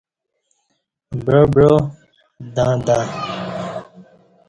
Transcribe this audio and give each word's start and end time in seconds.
بعا 1.25 1.43
بعا 1.53 1.71
دں 2.55 2.73
دں 2.85 3.03